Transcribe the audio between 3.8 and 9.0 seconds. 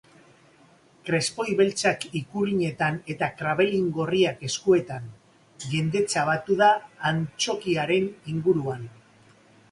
gorriak eskuetan, jendetza batu da antzokiaren inguruan.